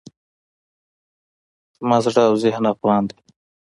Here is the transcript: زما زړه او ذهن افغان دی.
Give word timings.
زما 1.77 1.97
زړه 2.05 2.21
او 2.29 2.33
ذهن 2.43 2.63
افغان 2.73 3.03
دی. 3.09 3.17